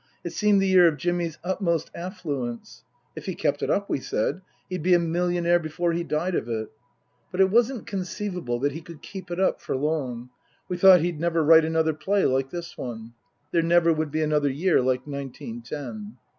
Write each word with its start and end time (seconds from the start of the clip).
It 0.23 0.33
seemed 0.33 0.59
the 0.63 0.67
year 0.67 0.87
of 0.87 0.97
Jimmy's 0.97 1.37
utmost 1.43 1.91
affluence. 1.93 2.83
If 3.15 3.27
he 3.27 3.35
kept 3.35 3.61
it 3.61 3.69
up, 3.69 3.87
we 3.87 3.99
said, 3.99 4.41
he'd 4.67 4.81
be 4.81 4.95
a 4.95 4.99
millionaire 4.99 5.59
before 5.59 5.93
he 5.93 6.03
died 6.03 6.33
of 6.33 6.49
it. 6.49 6.71
But 7.31 7.39
it 7.39 7.51
wasn't 7.51 7.85
conceivable 7.85 8.57
that 8.61 8.71
he 8.71 8.81
could 8.81 9.03
keep 9.03 9.29
it 9.29 9.39
up 9.39 9.61
for 9.61 9.75
long. 9.77 10.31
We 10.67 10.77
thought 10.77 11.01
he'd 11.01 11.19
never 11.19 11.43
write 11.43 11.65
another 11.65 11.93
play 11.93 12.25
like 12.25 12.49
this 12.49 12.79
one. 12.79 13.13
There 13.51 13.61
never 13.61 13.93
would 13.93 14.09
be 14.09 14.23
another 14.23 14.49
year 14.49 14.81
like 14.81 15.05
nineteen 15.05 15.61
ten. 15.61 16.17